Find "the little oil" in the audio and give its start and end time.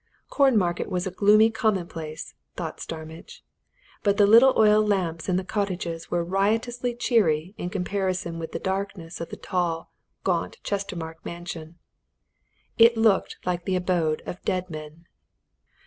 4.17-4.81